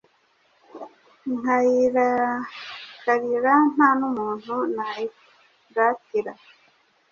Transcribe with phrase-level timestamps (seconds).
[1.37, 6.33] Nkayirakarira nta n’umuntu nayiratira